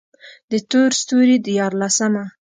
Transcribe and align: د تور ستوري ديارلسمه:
د 0.51 0.53
تور 0.69 0.89
ستوري 1.01 1.37
ديارلسمه: 1.45 2.23